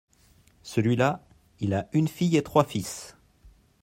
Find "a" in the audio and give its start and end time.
1.75-1.87